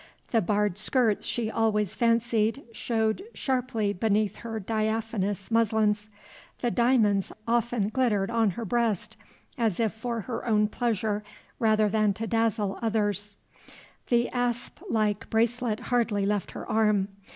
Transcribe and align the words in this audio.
The 0.31 0.41
barred 0.41 0.79
skirts 0.79 1.27
she 1.27 1.51
always 1.51 1.93
fancied 1.93 2.63
showed 2.71 3.21
sharply 3.35 3.93
beneath 3.93 4.37
her 4.37 4.59
diaphanous 4.59 5.51
muslins; 5.51 6.09
the 6.61 6.71
diamonds 6.71 7.31
often 7.47 7.89
glittered 7.89 8.31
on 8.31 8.49
her 8.57 8.65
breast 8.65 9.15
as 9.59 9.79
if 9.79 9.93
for 9.93 10.21
her 10.21 10.47
own 10.47 10.69
pleasure 10.69 11.23
rather 11.59 11.87
than 11.87 12.15
to 12.15 12.25
dazzle 12.25 12.79
others; 12.81 13.35
the 14.07 14.27
asp 14.29 14.79
like 14.89 15.29
bracelet 15.29 15.79
hardly 15.81 16.25
left 16.25 16.49
her 16.53 16.67
arm. 16.67 17.09